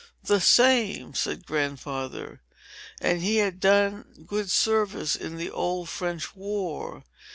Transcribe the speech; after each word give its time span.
"The 0.23 0.39
same," 0.41 1.13
said 1.13 1.45
Grandfather; 1.45 2.41
"and 2.99 3.21
he 3.21 3.35
had 3.35 3.59
done 3.59 4.25
good 4.25 4.49
service 4.49 5.15
in 5.15 5.37
the 5.37 5.51
Old 5.51 5.89
French 5.89 6.35
War. 6.35 7.03